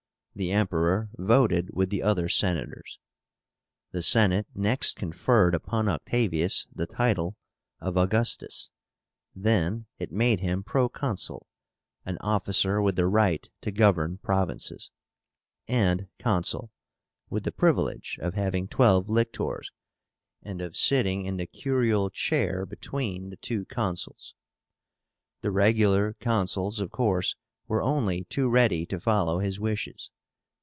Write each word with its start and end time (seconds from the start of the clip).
The 0.33 0.51
Emperor 0.51 1.09
voted 1.17 1.71
with 1.73 1.89
the 1.89 2.01
other 2.01 2.29
Senators. 2.29 2.99
The 3.91 4.01
Senate 4.01 4.47
next 4.55 4.95
conferred 4.95 5.53
upon 5.53 5.89
Octavius 5.89 6.65
the 6.73 6.87
title 6.87 7.35
of 7.81 7.95
AUGUSTUS; 7.97 8.69
then 9.35 9.87
it 9.99 10.13
made 10.13 10.39
him 10.39 10.63
Proconsul 10.63 11.45
(an 12.05 12.17
officer 12.21 12.81
with 12.81 12.95
the 12.95 13.07
right 13.07 13.49
to 13.59 13.71
govern 13.71 14.19
provinces), 14.19 14.89
and 15.67 16.07
Consul, 16.17 16.71
with 17.29 17.43
the 17.43 17.51
privilege 17.51 18.17
of 18.21 18.33
having 18.33 18.69
twelve 18.69 19.09
lictors, 19.09 19.69
and 20.41 20.61
of 20.61 20.77
sitting 20.77 21.25
in 21.25 21.35
the 21.37 21.45
curule 21.45 22.09
chair 22.09 22.65
between 22.65 23.31
the 23.31 23.35
two 23.37 23.65
Consuls. 23.65 24.33
The 25.41 25.51
regular 25.51 26.13
Consuls, 26.21 26.79
of 26.79 26.89
course, 26.89 27.35
were 27.67 27.83
only 27.83 28.23
too 28.23 28.47
ready 28.47 28.85
to 28.87 28.99
follow 28.99 29.39
his 29.39 29.59
wishes. 29.59 30.09